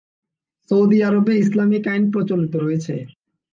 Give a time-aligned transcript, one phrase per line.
[0.71, 2.93] Saudi আরবে Islamic আইন প্রচলিত রয়েছে।